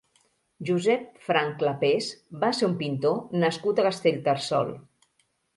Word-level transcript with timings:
Josep 0.69 1.19
Franch-Clapers 1.25 2.09
va 2.45 2.51
ser 2.61 2.67
un 2.71 2.75
pintor 2.81 3.21
nascut 3.45 3.83
a 3.83 3.87
Castellterçol. 3.91 4.77